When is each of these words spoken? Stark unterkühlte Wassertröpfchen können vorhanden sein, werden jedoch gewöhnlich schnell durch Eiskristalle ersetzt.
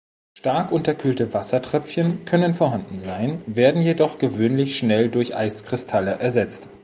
Stark 0.35 0.71
unterkühlte 0.71 1.31
Wassertröpfchen 1.31 2.25
können 2.25 2.55
vorhanden 2.55 2.97
sein, 2.97 3.43
werden 3.45 3.83
jedoch 3.83 4.17
gewöhnlich 4.17 4.75
schnell 4.75 5.11
durch 5.11 5.35
Eiskristalle 5.35 6.13
ersetzt. 6.13 6.69